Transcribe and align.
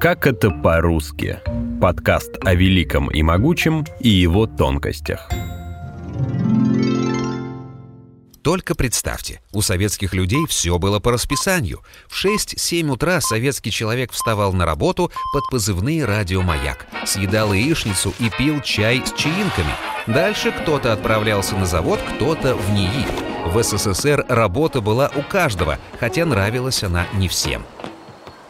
Как 0.00 0.28
это 0.28 0.50
по-русски? 0.50 1.40
Подкаст 1.80 2.36
о 2.44 2.54
великом 2.54 3.10
и 3.10 3.20
могучем 3.22 3.84
и 3.98 4.08
его 4.08 4.46
тонкостях. 4.46 5.28
Только 8.44 8.76
представьте, 8.76 9.40
у 9.52 9.60
советских 9.60 10.14
людей 10.14 10.46
все 10.46 10.78
было 10.78 11.00
по 11.00 11.10
расписанию. 11.10 11.80
В 12.06 12.24
6-7 12.24 12.88
утра 12.88 13.20
советский 13.20 13.72
человек 13.72 14.12
вставал 14.12 14.52
на 14.52 14.64
работу 14.64 15.10
под 15.32 15.42
позывные 15.50 16.04
«Радиомаяк», 16.04 16.86
съедал 17.04 17.52
яичницу 17.52 18.14
и 18.20 18.30
пил 18.30 18.60
чай 18.60 19.02
с 19.04 19.12
чаинками. 19.20 19.72
Дальше 20.06 20.52
кто-то 20.52 20.92
отправлялся 20.92 21.56
на 21.56 21.66
завод, 21.66 21.98
кто-то 22.14 22.54
в 22.54 22.70
НИИ. 22.70 23.04
В 23.48 23.60
СССР 23.60 24.24
работа 24.28 24.80
была 24.80 25.10
у 25.16 25.22
каждого, 25.22 25.80
хотя 25.98 26.24
нравилась 26.24 26.84
она 26.84 27.08
не 27.14 27.26
всем. 27.26 27.64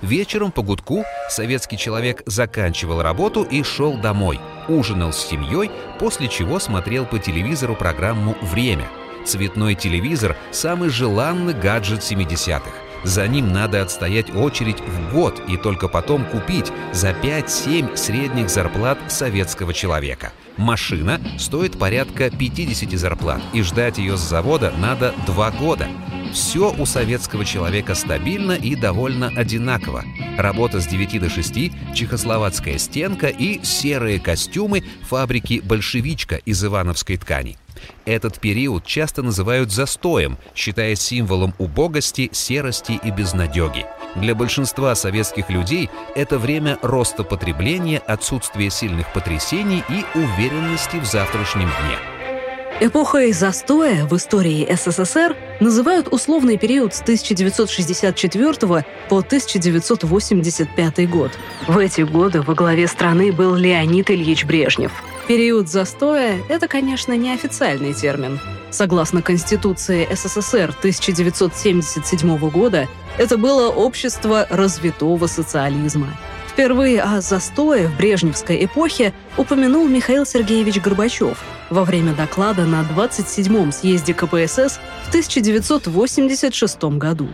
Вечером 0.00 0.52
по 0.52 0.62
гудку 0.62 1.04
советский 1.28 1.76
человек 1.76 2.22
заканчивал 2.24 3.02
работу 3.02 3.42
и 3.42 3.64
шел 3.64 3.96
домой, 3.96 4.38
ужинал 4.68 5.12
с 5.12 5.26
семьей, 5.26 5.70
после 5.98 6.28
чего 6.28 6.60
смотрел 6.60 7.04
по 7.04 7.18
телевизору 7.18 7.74
программу 7.74 8.36
«Время». 8.40 8.88
Цветной 9.26 9.74
телевизор– 9.74 10.36
самый 10.52 10.88
желанный 10.88 11.52
гаджет 11.52 12.00
70-х. 12.00 12.70
За 13.04 13.26
ним 13.26 13.52
надо 13.52 13.82
отстоять 13.82 14.34
очередь 14.34 14.80
в 14.80 15.12
год 15.12 15.40
и 15.48 15.56
только 15.56 15.88
потом 15.88 16.24
купить 16.24 16.72
за 16.92 17.10
5-7 17.10 17.96
средних 17.96 18.50
зарплат 18.50 18.98
советского 19.08 19.74
человека. 19.74 20.32
Машина 20.56 21.20
стоит 21.38 21.78
порядка 21.78 22.30
50 22.30 22.98
зарплат, 22.98 23.40
и 23.52 23.62
ждать 23.62 23.98
ее 23.98 24.16
с 24.16 24.20
завода 24.20 24.72
надо 24.78 25.14
2 25.26 25.50
года. 25.52 25.88
Все 26.32 26.72
у 26.72 26.86
советского 26.86 27.44
человека 27.44 27.94
стабильно 27.94 28.52
и 28.52 28.74
довольно 28.74 29.28
одинаково. 29.28 30.04
Работа 30.36 30.80
с 30.80 30.86
9 30.86 31.20
до 31.20 31.30
6, 31.30 31.94
чехословацкая 31.94 32.78
стенка 32.78 33.28
и 33.28 33.64
серые 33.64 34.20
костюмы 34.20 34.84
фабрики 35.02 35.60
«Большевичка» 35.64 36.36
из 36.36 36.62
ивановской 36.64 37.16
ткани. 37.16 37.56
Этот 38.04 38.40
период 38.40 38.84
часто 38.84 39.22
называют 39.22 39.70
застоем, 39.70 40.36
считая 40.54 40.94
символом 40.94 41.54
убогости, 41.58 42.28
серости 42.32 42.98
и 43.02 43.10
безнадеги. 43.10 43.86
Для 44.16 44.34
большинства 44.34 44.94
советских 44.94 45.50
людей 45.50 45.88
это 46.14 46.38
время 46.38 46.78
роста 46.82 47.24
потребления, 47.24 47.98
отсутствия 47.98 48.70
сильных 48.70 49.12
потрясений 49.12 49.84
и 49.88 50.18
уверенности 50.18 50.96
в 50.96 51.04
завтрашнем 51.04 51.68
дне. 51.68 52.17
Эпохой 52.80 53.32
застоя 53.32 54.06
в 54.06 54.14
истории 54.14 54.64
СССР 54.72 55.34
называют 55.58 56.06
условный 56.12 56.56
период 56.56 56.94
с 56.94 57.00
1964 57.00 58.84
по 59.08 59.18
1985 59.18 61.10
год. 61.10 61.32
В 61.66 61.76
эти 61.76 62.02
годы 62.02 62.40
во 62.40 62.54
главе 62.54 62.86
страны 62.86 63.32
был 63.32 63.56
Леонид 63.56 64.12
Ильич 64.12 64.44
Брежнев. 64.44 64.92
Период 65.26 65.68
застоя– 65.68 66.40
это, 66.48 66.68
конечно, 66.68 67.14
не 67.14 67.32
официальный 67.32 67.94
термин. 67.94 68.38
Согласно 68.70 69.22
Конституции 69.22 70.06
СССР 70.14 70.72
1977 70.78 72.48
года, 72.48 72.86
это 73.18 73.36
было 73.38 73.70
общество 73.70 74.46
развитого 74.50 75.26
социализма– 75.26 76.16
Впервые 76.58 77.00
о 77.02 77.20
застое 77.20 77.86
в 77.86 77.96
брежневской 77.96 78.64
эпохе 78.64 79.14
упомянул 79.36 79.86
Михаил 79.86 80.26
Сергеевич 80.26 80.80
Горбачев 80.80 81.40
во 81.70 81.84
время 81.84 82.14
доклада 82.14 82.64
на 82.64 82.82
27-м 82.82 83.70
съезде 83.70 84.12
КПСС 84.12 84.80
в 85.04 85.08
1986 85.10 86.82
году. 86.98 87.28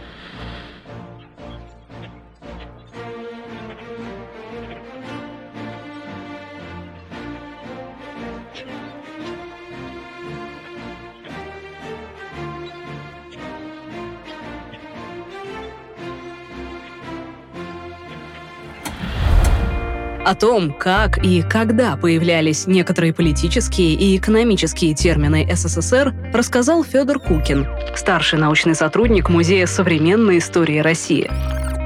О 20.25 20.35
том, 20.35 20.73
как 20.73 21.23
и 21.23 21.43
когда 21.43 21.97
появлялись 21.97 22.67
некоторые 22.67 23.13
политические 23.13 23.93
и 23.93 24.17
экономические 24.17 24.95
термины 24.95 25.47
СССР, 25.55 26.15
рассказал 26.33 26.83
Федор 26.83 27.19
Кукин, 27.19 27.67
старший 27.95 28.39
научный 28.39 28.75
сотрудник 28.75 29.29
Музея 29.29 29.67
современной 29.67 30.39
истории 30.39 30.79
России. 30.79 31.31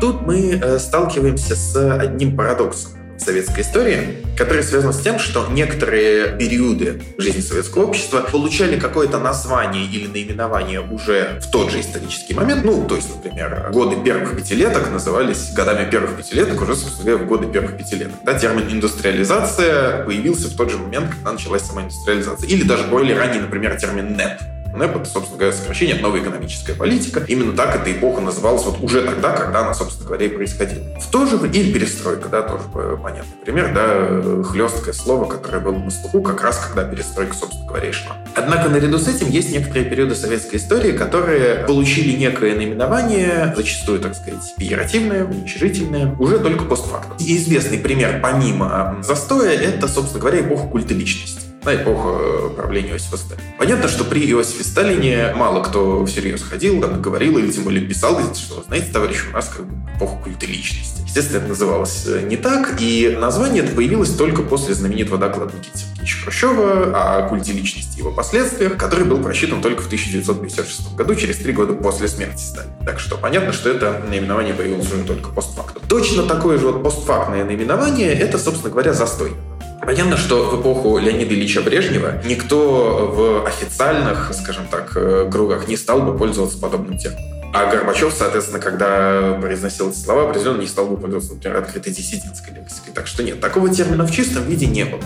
Тут 0.00 0.22
мы 0.22 0.52
э, 0.52 0.78
сталкиваемся 0.78 1.56
с 1.56 1.98
одним 1.98 2.36
парадоксом 2.36 2.97
советской 3.28 3.60
истории, 3.60 4.16
которая 4.38 4.62
связана 4.62 4.94
с 4.94 5.02
тем, 5.02 5.18
что 5.18 5.46
некоторые 5.50 6.38
периоды 6.38 7.02
жизни 7.18 7.42
советского 7.42 7.84
общества 7.84 8.20
получали 8.20 8.80
какое-то 8.80 9.18
название 9.18 9.84
или 9.84 10.06
наименование 10.06 10.80
уже 10.80 11.38
в 11.42 11.50
тот 11.50 11.70
же 11.70 11.80
исторический 11.80 12.32
момент. 12.32 12.64
Ну, 12.64 12.86
то 12.86 12.96
есть, 12.96 13.14
например, 13.14 13.68
годы 13.70 14.02
первых 14.02 14.34
пятилеток 14.34 14.90
назывались 14.90 15.52
годами 15.54 15.90
первых 15.90 16.16
пятилеток 16.16 16.58
уже, 16.62 16.74
собственно 16.74 17.04
говоря, 17.10 17.24
в 17.24 17.28
годы 17.28 17.52
первых 17.52 17.76
пятилеток. 17.76 18.14
Да, 18.24 18.38
термин 18.38 18.66
индустриализация 18.70 20.04
появился 20.04 20.48
в 20.48 20.56
тот 20.56 20.70
же 20.70 20.78
момент, 20.78 21.10
когда 21.10 21.32
началась 21.32 21.62
сама 21.62 21.82
индустриализация. 21.82 22.48
Или 22.48 22.62
даже 22.62 22.84
более 22.84 23.14
ранее, 23.14 23.42
например, 23.42 23.78
термин 23.78 24.16
НЭП 24.16 24.40
НЭП— 24.74 24.96
это, 25.00 25.04
собственно 25.06 25.38
говоря, 25.38 25.56
сокращение 25.56 25.96
от 25.96 26.02
новая 26.02 26.20
экономическая 26.20 26.74
политика. 26.74 27.24
Именно 27.26 27.52
так 27.52 27.76
эта 27.76 27.92
эпоха 27.92 28.20
называлась 28.20 28.64
вот 28.64 28.80
уже 28.80 29.02
тогда, 29.02 29.32
когда 29.32 29.60
она, 29.60 29.74
собственно 29.74 30.06
говоря, 30.06 30.26
и 30.26 30.28
происходила. 30.28 30.84
В 31.00 31.10
то 31.10 31.26
же 31.26 31.36
время, 31.36 31.54
или 31.58 31.72
перестройка, 31.72 32.28
да, 32.28 32.42
тоже 32.42 32.64
понятный 33.02 33.36
пример, 33.44 33.72
да, 33.74 34.42
хлесткое 34.42 34.94
слово, 34.94 35.24
которое 35.24 35.60
было 35.60 35.78
на 35.78 35.90
слуху 35.90 36.22
как 36.22 36.42
раз, 36.42 36.58
когда 36.58 36.84
перестройка, 36.84 37.34
собственно 37.34 37.66
говоря, 37.66 37.92
шла. 37.92 38.16
Однако 38.34 38.68
наряду 38.68 38.98
с 38.98 39.08
этим 39.08 39.30
есть 39.30 39.50
некоторые 39.52 39.86
периоды 39.86 40.14
советской 40.14 40.56
истории, 40.56 40.92
которые 40.92 41.64
получили 41.66 42.16
некое 42.16 42.54
наименование, 42.54 43.52
зачастую, 43.56 44.00
так 44.00 44.14
сказать, 44.14 44.54
пиеративное, 44.56 45.24
уничижительное, 45.24 46.14
уже 46.18 46.38
только 46.38 46.64
постфактум. 46.64 47.16
И 47.18 47.36
известный 47.36 47.78
пример, 47.78 48.20
помимо 48.22 48.98
застоя, 49.02 49.52
это, 49.52 49.88
собственно 49.88 50.20
говоря, 50.20 50.40
эпоха 50.40 50.68
культа 50.68 50.94
личности 50.94 51.47
на 51.68 51.74
эпоху 51.74 52.50
правления 52.56 52.92
Иосифа 52.92 53.18
Сталина. 53.18 53.46
Понятно, 53.58 53.88
что 53.88 54.04
при 54.04 54.20
Иосифе 54.30 54.64
Сталине 54.64 55.34
мало 55.34 55.62
кто 55.62 56.04
всерьез 56.06 56.42
ходил, 56.42 56.80
там, 56.80 57.02
говорил 57.02 57.36
или 57.36 57.50
тем 57.50 57.64
более 57.64 57.86
писал, 57.86 58.18
что, 58.34 58.62
знаете, 58.66 58.90
товарищ, 58.90 59.26
у 59.28 59.34
нас 59.34 59.48
как 59.54 59.66
бы 59.66 59.74
эпоха 59.96 60.22
культа 60.24 60.46
личности. 60.46 61.02
Естественно, 61.04 61.38
это 61.38 61.48
называлось 61.48 62.04
э, 62.06 62.22
не 62.22 62.36
так, 62.36 62.80
и 62.80 63.16
название 63.18 63.64
это 63.64 63.74
появилось 63.74 64.14
только 64.14 64.42
после 64.42 64.74
знаменитого 64.74 65.18
доклада 65.18 65.56
Никиты 65.56 65.78
Сергеевича 65.78 66.22
Хрущева 66.22 66.92
о 66.94 67.28
культе 67.28 67.52
личности 67.52 67.96
и 67.96 67.98
его 67.98 68.12
последствиях, 68.12 68.76
который 68.76 69.04
был 69.04 69.22
просчитан 69.22 69.60
только 69.60 69.82
в 69.82 69.86
1956 69.86 70.94
году, 70.94 71.14
через 71.16 71.36
три 71.36 71.52
года 71.52 71.74
после 71.74 72.08
смерти 72.08 72.40
Сталина. 72.40 72.72
Так 72.86 72.98
что 72.98 73.16
понятно, 73.18 73.52
что 73.52 73.68
это 73.68 74.02
наименование 74.08 74.54
появилось 74.54 74.90
уже 74.90 75.02
только 75.04 75.30
постфактум. 75.30 75.82
Точно 75.88 76.22
такое 76.22 76.58
же 76.58 76.68
вот 76.68 76.82
постфактное 76.82 77.44
наименование— 77.44 78.12
это, 78.14 78.38
собственно 78.38 78.70
говоря, 78.70 78.92
застой. 78.94 79.32
Понятно, 79.88 80.18
что 80.18 80.44
в 80.44 80.60
эпоху 80.60 80.98
Леонида 80.98 81.34
Ильича 81.34 81.62
Брежнева 81.62 82.20
никто 82.26 83.10
в 83.10 83.46
официальных, 83.46 84.30
скажем 84.34 84.66
так, 84.70 84.92
э, 84.94 85.26
кругах 85.32 85.66
не 85.66 85.78
стал 85.78 86.02
бы 86.02 86.14
пользоваться 86.14 86.58
подобным 86.58 86.98
термином. 86.98 87.24
А 87.54 87.70
Горбачев, 87.70 88.12
соответственно, 88.14 88.60
когда 88.60 89.38
произносил 89.40 89.88
эти 89.88 89.96
слова, 89.96 90.28
определенно 90.28 90.60
не 90.60 90.66
стал 90.66 90.88
бы 90.88 90.98
пользоваться, 90.98 91.32
например, 91.32 91.56
открытой 91.56 91.94
диссидентской 91.94 92.54
лексикой. 92.54 92.92
Так 92.94 93.06
что 93.06 93.22
нет, 93.22 93.40
такого 93.40 93.70
термина 93.70 94.06
в 94.06 94.10
чистом 94.10 94.42
виде 94.42 94.66
не 94.66 94.84
было. 94.84 95.00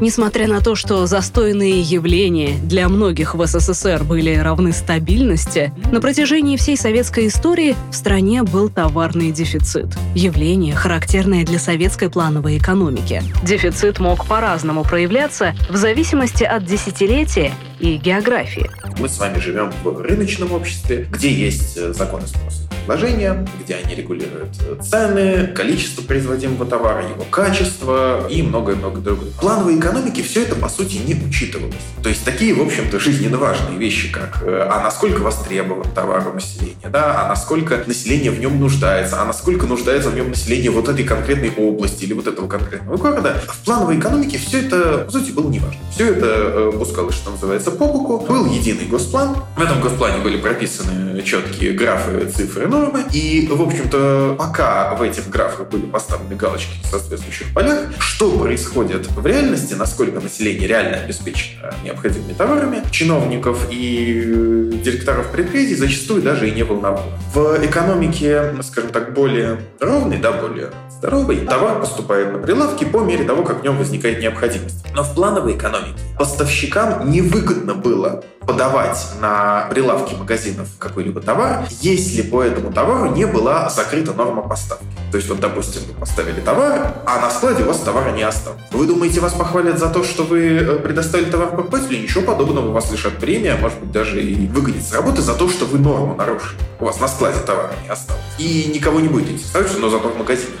Несмотря 0.00 0.46
на 0.46 0.60
то, 0.60 0.76
что 0.76 1.06
застойные 1.06 1.80
явления 1.80 2.56
для 2.62 2.88
многих 2.88 3.34
в 3.34 3.44
СССР 3.44 4.04
были 4.04 4.36
равны 4.36 4.72
стабильности, 4.72 5.72
на 5.90 6.00
протяжении 6.00 6.56
всей 6.56 6.76
советской 6.76 7.26
истории 7.26 7.74
в 7.90 7.94
стране 7.94 8.44
был 8.44 8.68
товарный 8.68 9.32
дефицит. 9.32 9.86
Явление, 10.14 10.76
характерное 10.76 11.44
для 11.44 11.58
советской 11.58 12.10
плановой 12.10 12.58
экономики. 12.58 13.24
Дефицит 13.42 13.98
мог 13.98 14.24
по-разному 14.26 14.84
проявляться 14.84 15.54
в 15.68 15.74
зависимости 15.74 16.44
от 16.44 16.64
десятилетия 16.64 17.52
и 17.80 17.96
географии. 17.96 18.70
Мы 19.00 19.08
с 19.08 19.18
вами 19.18 19.40
живем 19.40 19.72
в 19.82 20.00
рыночном 20.00 20.52
обществе, 20.52 21.08
где 21.10 21.32
есть 21.32 21.76
э, 21.76 21.92
законы 21.92 22.26
спроса 22.26 22.67
предложения, 22.88 23.46
где 23.62 23.74
они 23.74 23.94
регулируют 23.94 24.56
цены, 24.82 25.48
количество 25.48 26.00
производимого 26.00 26.64
товара, 26.64 27.02
его 27.06 27.24
качество 27.30 28.26
и 28.30 28.42
многое-многое 28.42 29.02
другое. 29.02 29.30
В 29.30 29.40
плановой 29.40 29.78
экономике 29.78 30.22
все 30.22 30.44
это, 30.44 30.54
по 30.54 30.70
сути, 30.70 30.96
не 30.96 31.14
учитывалось. 31.14 31.74
То 32.02 32.08
есть 32.08 32.24
такие, 32.24 32.54
в 32.54 32.62
общем-то, 32.62 32.98
жизненно 32.98 33.36
важные 33.36 33.76
вещи, 33.76 34.10
как 34.10 34.42
э, 34.42 34.66
а 34.70 34.82
насколько 34.82 35.20
востребован 35.20 35.84
товар 35.94 36.28
у 36.28 36.32
населения, 36.32 36.88
да, 36.90 37.24
а 37.24 37.28
насколько 37.28 37.78
население 37.86 38.30
в 38.30 38.40
нем 38.40 38.58
нуждается, 38.58 39.20
а 39.20 39.26
насколько 39.26 39.66
нуждается 39.66 40.08
в 40.08 40.14
нем 40.14 40.30
население 40.30 40.70
вот 40.70 40.88
этой 40.88 41.04
конкретной 41.04 41.52
области 41.58 42.04
или 42.04 42.14
вот 42.14 42.26
этого 42.26 42.48
конкретного 42.48 42.96
города. 42.96 43.42
В 43.48 43.64
плановой 43.66 43.98
экономике 43.98 44.38
все 44.38 44.62
это, 44.62 45.04
по 45.04 45.12
сути, 45.12 45.30
было 45.32 45.50
неважно. 45.50 45.80
Все 45.92 46.12
это 46.14 46.26
э, 46.26 46.72
пускалось, 46.72 47.16
что 47.16 47.32
называется, 47.32 47.70
по 47.70 47.84
боку. 47.84 48.24
Был 48.26 48.46
единый 48.46 48.86
госплан. 48.86 49.36
В 49.58 49.62
этом 49.62 49.78
госплане 49.82 50.22
были 50.22 50.38
прописаны 50.38 51.20
четкие 51.22 51.72
графы, 51.72 52.30
цифры, 52.34 52.66
нормы. 52.78 53.04
И, 53.12 53.48
в 53.50 53.60
общем-то, 53.60 54.36
пока 54.38 54.94
в 54.94 55.02
этих 55.02 55.28
графах 55.28 55.68
были 55.68 55.86
поставлены 55.86 56.36
галочки 56.36 56.72
в 56.82 56.86
соответствующих 56.86 57.52
полях, 57.52 57.88
что 57.98 58.30
происходит 58.38 59.10
в 59.10 59.26
реальности, 59.26 59.74
насколько 59.74 60.20
население 60.20 60.66
реально 60.66 60.98
обеспечено 60.98 61.74
необходимыми 61.84 62.32
товарами, 62.32 62.82
чиновников 62.90 63.66
и 63.70 64.80
директоров 64.82 65.30
предприятий 65.30 65.74
зачастую 65.74 66.22
даже 66.22 66.48
и 66.48 66.52
не 66.52 66.62
волновало. 66.62 67.18
В 67.34 67.58
экономике, 67.64 68.54
скажем 68.62 68.90
так, 68.90 69.14
более 69.14 69.58
ровной, 69.80 70.18
да, 70.18 70.32
более 70.32 70.70
здоровый, 70.90 71.38
товар 71.46 71.80
поступает 71.80 72.32
на 72.32 72.38
прилавки 72.38 72.84
по 72.84 73.00
мере 73.00 73.24
того, 73.24 73.42
как 73.42 73.60
в 73.60 73.64
нем 73.64 73.78
возникает 73.78 74.20
необходимость. 74.20 74.84
Но 74.94 75.02
в 75.02 75.14
плановой 75.14 75.56
экономике 75.56 76.00
поставщикам 76.18 77.10
невыгодно 77.10 77.74
было 77.74 78.24
подавать 78.40 79.06
на 79.20 79.66
прилавки 79.70 80.14
магазинов 80.14 80.68
какой-либо 80.78 81.20
товар, 81.20 81.66
если 81.82 82.22
по 82.22 82.42
этому 82.42 82.72
товару 82.72 83.14
не 83.14 83.26
была 83.26 83.68
закрыта 83.68 84.14
норма 84.14 84.40
поставки. 84.40 84.86
То 85.10 85.18
есть, 85.18 85.28
вот, 85.28 85.38
допустим, 85.40 85.82
вы 85.86 85.92
поставили 85.92 86.40
товар, 86.40 86.94
а 87.06 87.20
на 87.20 87.30
складе 87.30 87.64
у 87.64 87.66
вас 87.66 87.78
товара 87.80 88.10
не 88.10 88.22
осталось. 88.22 88.60
Вы 88.70 88.86
думаете, 88.86 89.20
вас 89.20 89.34
похвалят 89.34 89.78
за 89.78 89.90
то, 89.90 90.02
что 90.02 90.24
вы 90.24 90.40
э, 90.46 90.78
предоставили 90.78 91.30
товар 91.30 91.50
покупателю? 91.50 92.02
Ничего 92.02 92.22
подобного, 92.22 92.72
вас 92.72 92.90
лишат 92.90 93.18
премия, 93.18 93.52
а 93.52 93.58
может 93.58 93.78
быть, 93.80 93.92
даже 93.92 94.22
и 94.22 94.46
выгонят 94.46 94.82
с 94.82 94.92
работы 94.94 95.20
за 95.20 95.34
то, 95.34 95.48
что 95.48 95.66
вы 95.66 95.78
норму 95.78 96.14
нарушили. 96.14 96.58
У 96.80 96.86
вас 96.86 97.00
на 97.00 97.08
складе 97.08 97.40
товара 97.40 97.72
не 97.82 97.90
осталось. 97.90 98.22
И 98.38 98.70
никого 98.74 99.00
не 99.00 99.08
будет 99.08 99.30
интересовать, 99.30 99.78
но 99.78 99.90
зато 99.90 100.08
в 100.08 100.16
магазине 100.16 100.52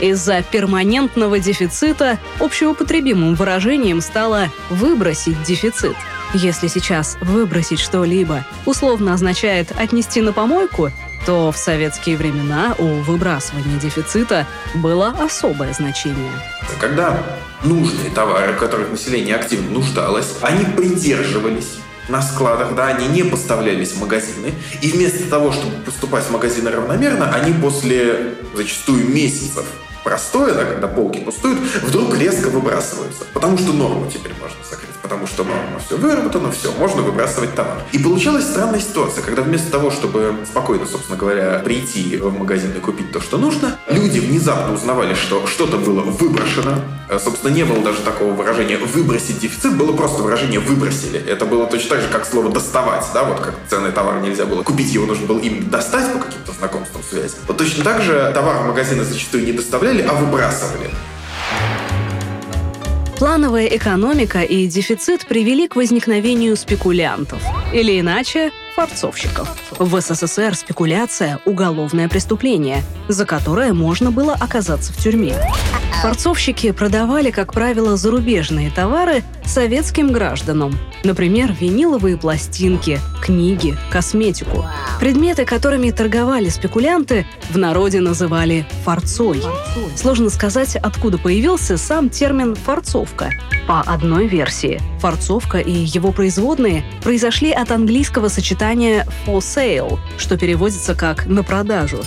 из-за 0.00 0.42
перманентного 0.42 1.38
дефицита 1.38 2.18
общеупотребимым 2.40 3.34
выражением 3.34 4.00
стало 4.00 4.48
«выбросить 4.70 5.42
дефицит». 5.42 5.96
Если 6.34 6.68
сейчас 6.68 7.16
«выбросить 7.20 7.80
что-либо» 7.80 8.44
условно 8.66 9.14
означает 9.14 9.72
«отнести 9.78 10.20
на 10.20 10.32
помойку», 10.32 10.90
то 11.26 11.50
в 11.52 11.56
советские 11.56 12.16
времена 12.16 12.74
у 12.78 12.86
выбрасывания 13.00 13.78
дефицита 13.78 14.46
было 14.74 15.08
особое 15.08 15.72
значение. 15.72 16.32
Когда 16.80 17.22
нужные 17.64 18.10
товары, 18.10 18.52
в 18.52 18.58
которых 18.58 18.90
население 18.90 19.34
активно 19.34 19.70
нуждалось, 19.70 20.36
они 20.42 20.64
придерживались 20.64 21.78
на 22.08 22.22
складах, 22.22 22.74
да, 22.74 22.88
они 22.88 23.06
не 23.08 23.22
поставлялись 23.22 23.92
в 23.92 24.00
магазины. 24.00 24.54
И 24.80 24.90
вместо 24.90 25.28
того, 25.28 25.52
чтобы 25.52 25.76
поступать 25.84 26.24
в 26.24 26.30
магазины 26.30 26.70
равномерно, 26.70 27.34
они 27.34 27.52
после 27.52 28.34
зачастую 28.54 29.08
месяцев 29.08 29.66
простое, 30.08 30.54
да, 30.54 30.64
когда 30.64 30.88
полки 30.88 31.20
пустуют, 31.20 31.58
вдруг 31.82 32.16
резко 32.16 32.48
выбрасываются. 32.48 33.24
Потому 33.34 33.58
что 33.58 33.74
норму 33.74 34.10
теперь 34.10 34.32
можно 34.40 34.58
закрыть. 34.64 34.97
Потому 35.08 35.26
что 35.26 35.42
норма 35.42 35.80
все 35.84 35.96
выработано, 35.96 36.52
все, 36.52 36.70
можно 36.72 37.00
выбрасывать 37.00 37.54
товар. 37.54 37.82
И 37.92 37.98
получалась 37.98 38.44
странная 38.44 38.78
ситуация, 38.78 39.24
когда 39.24 39.40
вместо 39.40 39.72
того, 39.72 39.90
чтобы 39.90 40.36
спокойно, 40.44 40.84
собственно 40.84 41.16
говоря, 41.16 41.60
прийти 41.60 42.18
в 42.18 42.38
магазин 42.38 42.72
и 42.72 42.78
купить 42.78 43.10
то, 43.10 43.18
что 43.18 43.38
нужно, 43.38 43.78
люди 43.88 44.18
внезапно 44.18 44.74
узнавали, 44.74 45.14
что 45.14 45.46
что-то 45.46 45.78
было 45.78 46.02
выброшено. 46.02 46.74
Э, 47.08 47.18
собственно, 47.18 47.50
не 47.50 47.64
было 47.64 47.82
даже 47.82 48.00
такого 48.00 48.34
выражения 48.34 48.76
«выбросить 48.76 49.38
дефицит», 49.38 49.78
было 49.78 49.96
просто 49.96 50.22
выражение 50.22 50.60
«выбросили». 50.60 51.18
Это 51.18 51.46
было 51.46 51.66
точно 51.66 51.96
так 51.96 52.00
же, 52.02 52.08
как 52.08 52.26
слово 52.26 52.50
«доставать», 52.50 53.06
да, 53.14 53.24
вот 53.24 53.40
как 53.40 53.54
ценный 53.70 53.92
товар 53.92 54.20
нельзя 54.20 54.44
было 54.44 54.62
купить, 54.62 54.92
его 54.92 55.06
нужно 55.06 55.26
было 55.26 55.38
именно 55.38 55.70
достать 55.70 56.12
по 56.12 56.18
каким-то 56.18 56.52
знакомствам, 56.52 57.02
связям. 57.08 57.38
Вот 57.46 57.56
точно 57.56 57.82
так 57.82 58.02
же 58.02 58.30
товар 58.34 58.58
в 58.58 58.66
магазины 58.66 59.04
зачастую 59.04 59.46
не 59.46 59.52
доставляли, 59.52 60.02
а 60.02 60.12
выбрасывали. 60.12 60.90
Плановая 63.18 63.66
экономика 63.66 64.42
и 64.42 64.68
дефицит 64.68 65.26
привели 65.26 65.66
к 65.66 65.74
возникновению 65.74 66.56
спекулянтов. 66.56 67.42
Или 67.72 67.98
иначе, 67.98 68.52
форцовщиков. 68.76 69.48
В 69.76 70.00
СССР 70.00 70.54
спекуляция– 70.54 71.40
уголовное 71.44 72.08
преступление, 72.08 72.84
за 73.08 73.26
которое 73.26 73.72
можно 73.72 74.12
было 74.12 74.34
оказаться 74.34 74.92
в 74.92 74.98
тюрьме. 74.98 75.34
Форцовщики 76.00 76.70
продавали, 76.70 77.32
как 77.32 77.52
правило, 77.52 77.96
зарубежные 77.96 78.70
товары 78.70 79.24
советским 79.44 80.12
гражданам. 80.12 80.78
Например, 81.02 81.52
виниловые 81.58 82.16
пластинки, 82.16 83.00
книги, 83.20 83.76
косметику. 83.90 84.64
Предметы, 85.00 85.44
которыми 85.44 85.90
торговали 85.90 86.50
спекулянты, 86.50 87.26
в 87.50 87.58
народе 87.58 88.00
называли 88.00 88.64
«форцой». 88.84 89.42
Сложно 89.96 90.30
сказать, 90.30 90.76
откуда 90.76 91.18
появился 91.18 91.76
сам 91.76 92.10
термин 92.10 92.54
«форцовка». 92.54 93.32
По 93.66 93.80
одной 93.80 94.28
версии, 94.28 94.80
форцовка 95.00 95.58
и 95.58 95.72
его 95.72 96.12
производные 96.12 96.84
произошли 97.02 97.50
от 97.50 97.72
английского 97.72 98.28
сочетания 98.28 99.04
«for 99.26 99.38
sale», 99.38 99.98
что 100.16 100.38
переводится 100.38 100.94
как 100.94 101.26
«на 101.26 101.42
продажу». 101.42 101.98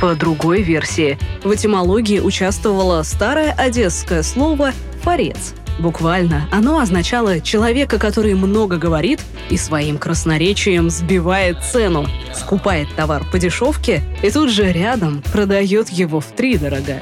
По 0.00 0.14
другой 0.14 0.60
версии, 0.60 1.18
в 1.42 1.54
этимологии 1.54 2.20
участвовало 2.20 3.02
старое 3.02 3.52
одесское 3.52 4.22
слово 4.22 4.72
«форец». 5.02 5.54
Буквально 5.78 6.48
оно 6.52 6.78
означало 6.78 7.40
человека, 7.40 7.98
который 7.98 8.34
много 8.34 8.76
говорит 8.76 9.20
и 9.50 9.56
своим 9.56 9.96
красноречием 9.98 10.90
сбивает 10.90 11.62
цену, 11.62 12.06
скупает 12.34 12.88
товар 12.94 13.24
по 13.30 13.38
дешевке 13.38 14.02
и 14.22 14.30
тут 14.30 14.50
же 14.50 14.70
рядом 14.70 15.22
продает 15.32 15.88
его 15.88 16.20
в 16.20 16.26
три 16.26 16.58
дорога. 16.58 17.00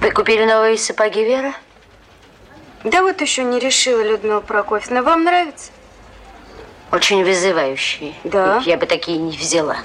Вы 0.00 0.10
купили 0.10 0.44
новые 0.44 0.76
сапоги, 0.76 1.24
Вера? 1.24 1.54
Да 2.84 3.02
вот 3.02 3.20
еще 3.22 3.44
не 3.44 3.58
решила, 3.58 4.02
Людмила 4.02 4.40
Прокофьевна. 4.40 5.02
Вам 5.02 5.24
нравится? 5.24 5.72
Очень 6.92 7.24
вызывающие. 7.24 8.12
Да. 8.24 8.62
Я 8.66 8.76
бы 8.76 8.84
такие 8.86 9.18
не 9.18 9.36
взяла. 9.36 9.78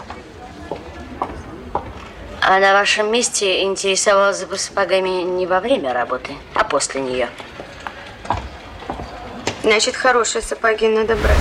А 2.41 2.59
на 2.59 2.73
вашем 2.73 3.11
месте 3.11 3.63
интересовалась 3.63 4.43
бы 4.45 4.57
сапогами 4.57 5.23
не 5.23 5.45
во 5.45 5.59
время 5.59 5.93
работы, 5.93 6.31
а 6.53 6.63
после 6.63 7.01
нее. 7.01 7.29
Значит, 9.63 9.95
хорошие 9.95 10.41
сапоги 10.41 10.87
надо 10.87 11.15
брать. 11.15 11.37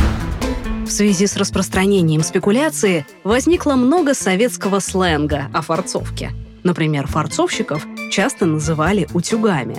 В 0.87 0.91
связи 0.91 1.27
с 1.27 1.37
распространением 1.37 2.23
спекуляции 2.23 3.07
возникло 3.23 3.75
много 3.75 4.15
советского 4.15 4.81
сленга 4.81 5.51
о 5.53 5.63
форцовке. 5.63 6.33
Например, 6.65 7.07
форцовщиков 7.07 7.87
часто 8.11 8.47
называли 8.47 9.07
утюгами. 9.15 9.77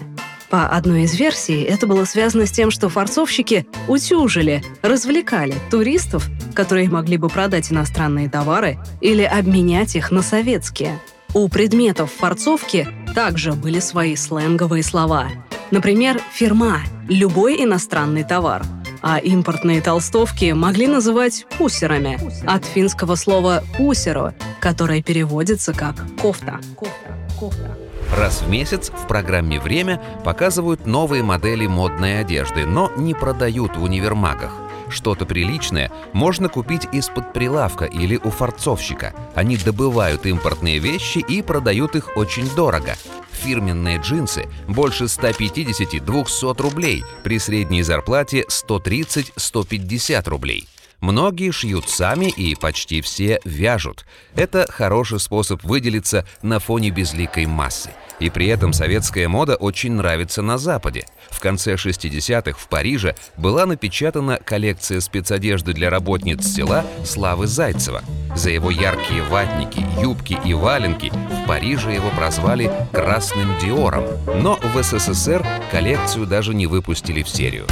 По 0.50 0.68
одной 0.68 1.04
из 1.04 1.14
версий, 1.14 1.62
это 1.62 1.86
было 1.86 2.06
связано 2.06 2.48
с 2.48 2.52
тем, 2.52 2.72
что 2.72 2.90
форцовщики 2.90 3.68
утюжили, 3.88 4.64
развлекали 4.82 5.54
туристов, 5.70 6.28
которые 6.56 6.90
могли 6.90 7.18
бы 7.18 7.30
продать 7.30 7.72
иностранные 7.72 8.30
товары 8.30 8.80
или 9.00 9.22
обменять 9.22 9.96
их 9.96 10.10
на 10.10 10.24
советские. 10.24 11.00
У 11.36 11.48
предметов 11.50 12.12
форцовки 12.12 12.88
также 13.14 13.54
были 13.54 13.80
свои 13.80 14.16
сленговые 14.16 14.82
слова. 14.82 15.28
Например, 15.70 16.20
фирма– 16.34 16.80
любой 17.08 17.64
иностранный 17.64 18.24
товар, 18.24 18.64
а 19.04 19.20
импортные 19.20 19.82
толстовки 19.82 20.52
могли 20.52 20.88
называть 20.88 21.46
пусерами 21.60 22.20
от 22.48 22.66
финского 22.66 23.14
слова 23.14 23.64
«пусеро», 23.78 24.34
которое 24.60 25.04
переводится 25.04 25.74
как 25.74 25.96
«кофта». 26.20 26.60
кофта, 26.76 27.16
кофта. 27.40 27.89
Раз 28.12 28.42
в 28.42 28.50
месяц 28.50 28.90
в 28.90 29.08
программе 29.08 29.60
«Время» 29.60 30.02
показывают 30.24 30.88
новые 30.88 31.22
модели 31.22 31.68
модной 31.68 32.20
одежды, 32.22 32.66
но 32.66 32.92
не 32.98 33.14
продают 33.14 33.78
в 33.78 33.84
универмагах. 33.84 34.52
Что-то 34.90 35.28
приличное 35.28 35.92
можно 36.12 36.50
купить 36.50 36.88
из-под 36.92 37.34
прилавка 37.34 37.86
или 37.86 38.18
у 38.18 38.32
форцовщика. 38.32 39.14
Они 39.36 39.58
добывают 39.58 40.26
импортные 40.26 40.80
вещи 40.80 41.20
и 41.20 41.44
продают 41.44 41.96
их 41.96 42.18
очень 42.18 42.50
дорого. 42.56 42.96
Фирменные 43.32 44.00
джинсы 44.00 44.48
больше 44.68 45.04
150-200 45.04 46.62
рублей 46.62 47.04
при 47.24 47.38
средней 47.38 47.84
зарплате 47.84 48.46
130-150 48.50 50.28
рублей. 50.28 50.68
Многие 51.02 51.52
шьют 51.52 51.90
сами 51.90 52.26
и 52.26 52.56
почти 52.56 53.02
все 53.02 53.40
вяжут. 53.46 54.06
Это 54.36 54.68
хороший 54.70 55.20
способ 55.20 55.64
выделиться 55.64 56.26
на 56.42 56.60
фоне 56.60 56.90
безликой 56.90 57.46
массы. 57.46 57.92
И 58.20 58.30
при 58.30 58.48
этом 58.48 58.74
советская 58.74 59.30
мода 59.30 59.56
очень 59.56 59.94
нравится 59.94 60.42
на 60.42 60.58
Западе. 60.58 61.06
В 61.30 61.40
конце 61.40 61.76
60-х 61.76 62.60
в 62.60 62.68
Париже 62.68 63.16
была 63.38 63.66
напечатана 63.66 64.40
коллекция 64.44 65.00
спецодежды 65.00 65.74
для 65.74 65.90
работниц 65.90 66.46
села 66.46 66.86
Славы 67.06 67.48
Зайцева. 67.48 68.04
За 68.36 68.50
его 68.50 68.70
яркие 68.70 69.24
ватники, 69.24 69.86
юбки 70.02 70.38
и 70.44 70.54
валенки 70.54 71.12
в 71.12 71.48
Париже 71.48 71.94
его 71.94 72.10
прозвали 72.10 72.72
«красным 72.92 73.58
Диором». 73.60 74.06
Но 74.42 74.60
в 74.62 74.84
СССР 74.84 75.46
коллекцию 75.72 76.26
даже 76.26 76.54
не 76.54 76.68
выпустили 76.68 77.24
в 77.24 77.30
серию. 77.30 77.66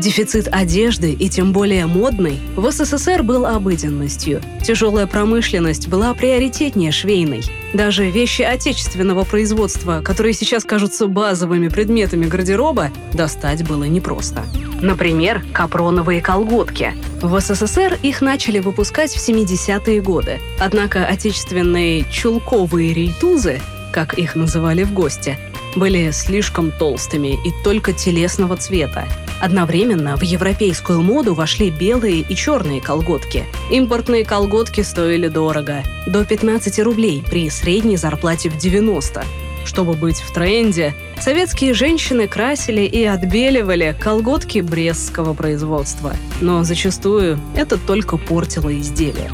Дефицит 0.00 0.48
одежды, 0.50 1.12
и 1.12 1.28
тем 1.28 1.52
более 1.52 1.84
модной, 1.84 2.40
в 2.56 2.70
СССР 2.70 3.22
был 3.22 3.44
обыденностью. 3.44 4.40
Тяжелая 4.64 5.06
промышленность 5.06 5.88
была 5.88 6.14
приоритетнее 6.14 6.90
швейной. 6.90 7.42
Даже 7.74 8.08
вещи 8.08 8.40
отечественного 8.40 9.24
производства, 9.24 10.00
которые 10.02 10.32
сейчас 10.32 10.64
кажутся 10.64 11.06
базовыми 11.06 11.68
предметами 11.68 12.24
гардероба, 12.24 12.90
достать 13.12 13.68
было 13.68 13.84
непросто. 13.84 14.42
Например, 14.80 15.44
капроновые 15.52 16.22
колготки. 16.22 16.94
В 17.20 17.38
СССР 17.38 17.98
их 18.02 18.22
начали 18.22 18.58
выпускать 18.58 19.12
в 19.12 19.18
70-е 19.18 20.00
годы. 20.00 20.40
Однако 20.58 21.04
отечественные 21.04 22.06
чулковые 22.10 22.94
рейтузы, 22.94 23.60
как 23.92 24.14
их 24.14 24.34
называли 24.34 24.82
в 24.82 24.94
гости, 24.94 25.36
были 25.76 26.10
слишком 26.10 26.70
толстыми 26.70 27.38
и 27.46 27.52
только 27.64 27.92
телесного 27.92 28.56
цвета. 28.56 29.06
Одновременно 29.40 30.16
в 30.16 30.22
европейскую 30.22 31.00
моду 31.02 31.34
вошли 31.34 31.70
белые 31.70 32.20
и 32.20 32.34
черные 32.34 32.80
колготки. 32.80 33.44
Импортные 33.70 34.24
колготки 34.24 34.82
стоили 34.82 35.28
дорого– 35.28 35.82
до 36.06 36.24
15 36.24 36.78
рублей 36.80 37.22
при 37.28 37.48
средней 37.50 37.96
зарплате 37.96 38.50
в 38.50 38.56
90. 38.56 39.24
Чтобы 39.64 39.94
быть 39.94 40.18
в 40.20 40.32
тренде, 40.32 40.94
советские 41.20 41.74
женщины 41.74 42.26
красили 42.26 42.82
и 42.82 43.04
отбеливали 43.04 43.94
колготки 43.98 44.60
брестского 44.60 45.34
производства. 45.34 46.14
Но 46.40 46.64
зачастую 46.64 47.38
это 47.54 47.76
только 47.76 48.16
портило 48.16 48.76
изделие. 48.76 49.30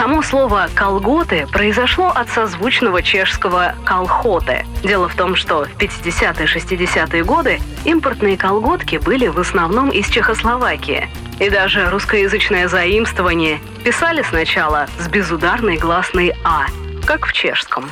Само 0.00 0.22
слово 0.22 0.70
«колготы» 0.74 1.46
произошло 1.46 2.08
от 2.08 2.30
созвучного 2.30 3.02
чешского 3.02 3.74
«колхоты». 3.84 4.64
Дело 4.82 5.10
в 5.10 5.14
том, 5.14 5.36
что 5.36 5.66
в 5.66 5.76
50-60-е 5.76 7.22
годы 7.22 7.60
импортные 7.84 8.38
колготки 8.38 8.96
были 8.96 9.26
в 9.26 9.38
основном 9.38 9.90
из 9.90 10.08
Чехословакии. 10.08 11.06
И 11.38 11.50
даже 11.50 11.90
русскоязычное 11.90 12.66
заимствование 12.66 13.60
писали 13.84 14.22
сначала 14.22 14.88
с 14.98 15.06
безударной 15.06 15.76
гласной 15.76 16.32
«а», 16.44 16.64
как 17.04 17.26
в 17.26 17.34
чешском. 17.34 17.90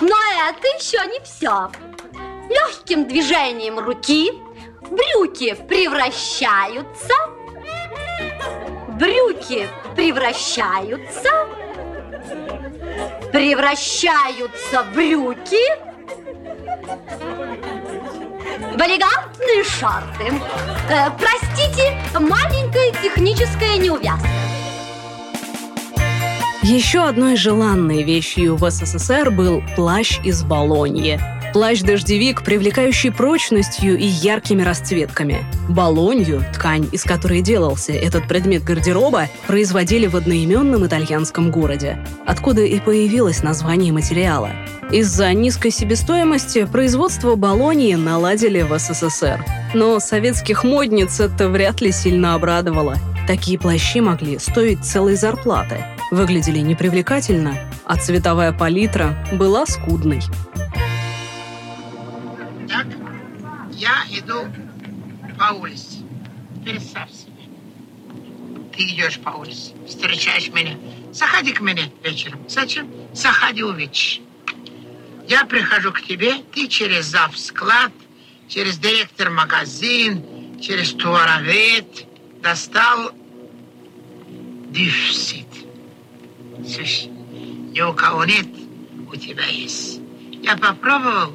Но 0.00 0.16
это 0.48 0.68
еще 0.78 1.04
не 1.08 1.18
все. 1.24 1.68
Легким 2.48 3.08
движением 3.08 3.80
руки 3.80 4.30
брюки 4.88 5.56
превращаются 5.68 7.12
брюки 9.44 9.68
превращаются, 9.94 11.28
превращаются 13.32 14.84
брюки 14.94 15.56
в 18.72 18.80
элегантные 18.80 19.64
шарты. 19.64 20.32
Э, 20.90 21.10
простите, 21.18 21.96
маленькая 22.14 22.92
техническая 23.02 23.76
неувязка. 23.76 24.28
Еще 26.62 27.00
одной 27.00 27.36
желанной 27.36 28.02
вещью 28.02 28.56
в 28.56 28.70
СССР 28.70 29.30
был 29.30 29.62
плащ 29.76 30.18
из 30.24 30.42
Болоньи– 30.42 31.20
Плащ-дождевик, 31.54 32.42
привлекающий 32.42 33.12
прочностью 33.12 33.96
и 33.96 34.04
яркими 34.04 34.62
расцветками. 34.62 35.44
Болонью, 35.68 36.44
ткань, 36.52 36.88
из 36.90 37.04
которой 37.04 37.42
делался 37.42 37.92
этот 37.92 38.26
предмет 38.26 38.64
гардероба, 38.64 39.28
производили 39.46 40.08
в 40.08 40.16
одноименном 40.16 40.84
итальянском 40.84 41.52
городе, 41.52 42.04
откуда 42.26 42.62
и 42.62 42.80
появилось 42.80 43.44
название 43.44 43.92
материала. 43.92 44.50
Из-за 44.90 45.32
низкой 45.32 45.70
себестоимости 45.70 46.64
производство 46.64 47.36
Болонии 47.36 47.94
наладили 47.94 48.62
в 48.62 48.76
СССР. 48.76 49.44
Но 49.74 50.00
советских 50.00 50.64
модниц 50.64 51.20
это 51.20 51.48
вряд 51.48 51.80
ли 51.80 51.92
сильно 51.92 52.34
обрадовало. 52.34 52.96
Такие 53.28 53.60
плащи 53.60 54.00
могли 54.00 54.40
стоить 54.40 54.84
целой 54.84 55.14
зарплаты. 55.14 55.84
Выглядели 56.10 56.58
непривлекательно, 56.58 57.54
а 57.86 57.96
цветовая 57.96 58.50
палитра 58.50 59.16
была 59.32 59.66
скудной. 59.66 60.20
Я 63.76 64.04
иду 64.10 64.46
по 65.38 65.52
улице. 65.54 65.98
Представь 66.64 67.10
себе. 67.10 67.32
Ты 68.74 68.82
идешь 68.84 69.18
по 69.18 69.30
улице, 69.30 69.72
встречаешь 69.86 70.48
меня. 70.48 70.76
Заходи 71.12 71.52
к 71.52 71.60
мне 71.60 71.92
вечером. 72.02 72.40
Зачем? 72.48 72.88
Заходи, 73.12 73.62
увидишь. 73.62 74.20
Я 75.28 75.44
прихожу 75.44 75.92
к 75.92 76.02
тебе, 76.02 76.34
ты 76.52 76.68
через 76.68 77.06
зав 77.06 77.36
склад, 77.38 77.92
через 78.48 78.78
директор 78.78 79.30
магазин, 79.30 80.60
через 80.60 80.92
туаровед 80.92 82.06
достал 82.42 83.12
дефицит. 84.70 85.46
Слушай, 86.66 87.06
ни 87.72 87.80
у 87.80 87.92
кого 87.92 88.24
нет, 88.24 88.46
у 89.10 89.16
тебя 89.16 89.46
есть. 89.46 90.00
Я 90.42 90.56
попробовал, 90.56 91.34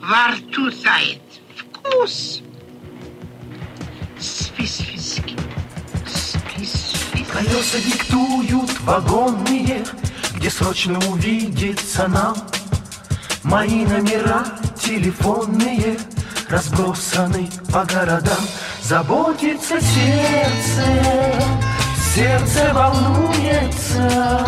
во 0.00 0.28
рту 0.34 0.70
тает 0.82 1.22
вкус. 1.56 2.42
Специфический. 4.18 5.36
Специфический. 6.06 7.24
Колеса 7.24 7.78
диктуют 7.78 8.80
вагонные, 8.80 9.84
где 10.36 10.50
срочно 10.50 10.98
увидеться 11.10 12.08
нам. 12.08 12.36
Мои 13.42 13.84
номера 13.84 14.44
телефонные 14.78 15.98
разбросаны 16.48 17.48
по 17.72 17.84
городам. 17.84 18.44
Заботится 18.82 19.80
сердце, 19.80 20.84
сердце 22.14 22.72
волнуется, 22.74 24.46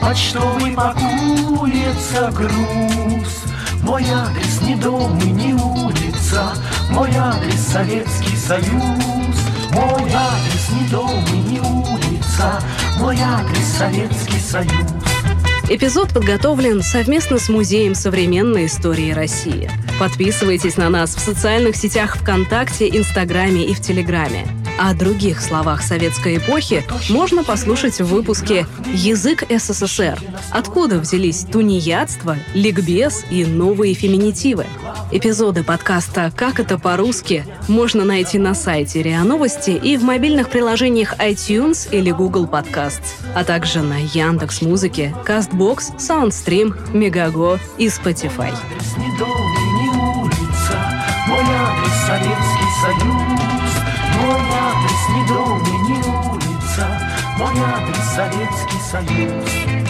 почтовый 0.00 0.72
пакуется 0.72 2.30
груз. 2.32 3.41
Мой 3.82 4.04
адрес 4.04 4.60
не 4.62 4.76
дом 4.76 5.18
и 5.18 5.30
не 5.30 5.54
улица, 5.54 6.54
Мой 6.90 7.10
адрес 7.16 7.60
Советский 7.60 8.36
Союз. 8.36 9.36
Мой 9.72 10.10
адрес 10.12 10.70
не 10.70 10.88
дом 10.88 11.24
и 11.34 11.38
не 11.50 11.60
улица, 11.60 12.62
Мой 13.00 13.18
адрес 13.20 13.66
Советский 13.76 14.38
Союз. 14.38 14.72
Эпизод 15.68 16.10
подготовлен 16.10 16.80
совместно 16.82 17.38
с 17.38 17.48
Музеем 17.48 17.96
современной 17.96 18.66
истории 18.66 19.10
России. 19.10 19.68
Подписывайтесь 19.98 20.76
на 20.76 20.88
нас 20.88 21.16
в 21.16 21.18
социальных 21.18 21.74
сетях 21.74 22.16
ВКонтакте, 22.18 22.88
Инстаграме 22.88 23.64
и 23.64 23.74
в 23.74 23.80
Телеграме. 23.80 24.46
О 24.78 24.94
других 24.94 25.40
словах 25.40 25.82
советской 25.82 26.38
эпохи 26.38 26.84
можно 27.08 27.44
послушать 27.44 28.00
в 28.00 28.06
выпуске 28.06 28.66
«Язык 28.92 29.44
СССР. 29.48 30.18
Откуда 30.50 30.98
взялись 30.98 31.44
тунеядство, 31.44 32.36
ликбез 32.54 33.24
и 33.30 33.44
новые 33.44 33.94
феминитивы?» 33.94 34.66
Эпизоды 35.10 35.62
подкаста 35.62 36.32
«Как 36.34 36.58
это 36.58 36.78
по-русски» 36.78 37.44
можно 37.68 38.04
найти 38.04 38.38
на 38.38 38.54
сайте 38.54 39.02
РИА 39.02 39.24
Новости 39.24 39.70
и 39.70 39.96
в 39.96 40.04
мобильных 40.04 40.48
приложениях 40.48 41.18
iTunes 41.18 41.88
или 41.90 42.10
Google 42.10 42.46
Podcasts, 42.46 43.12
а 43.34 43.44
также 43.44 43.82
на 43.82 43.98
Яндекс 43.98 44.62
Музыке, 44.62 45.14
CastBox, 45.26 45.98
SoundStream, 45.98 46.92
Megago 46.92 47.60
и 47.78 47.86
Spotify. 47.86 48.52
Советский 52.06 52.70
Союз, 52.82 53.51
не 55.10 55.26
дом 55.26 55.62
и 55.62 55.78
не 55.88 55.98
улица, 56.30 56.86
мой 57.38 57.54
адрес 57.60 58.04
Советский 58.14 58.80
Союз. 58.90 59.81